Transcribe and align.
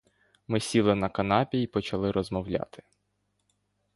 Ми 0.47 0.59
сіли 0.59 0.95
на 0.95 1.09
канапі 1.09 1.57
й 1.57 1.67
почали 1.67 2.11
розмовляти. 2.11 2.83